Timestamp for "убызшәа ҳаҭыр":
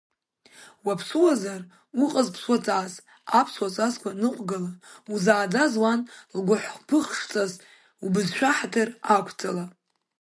8.05-8.89